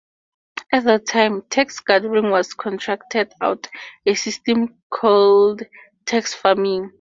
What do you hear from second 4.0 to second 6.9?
a system called tax farming.